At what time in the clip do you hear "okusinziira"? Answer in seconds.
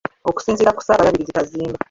0.29-0.75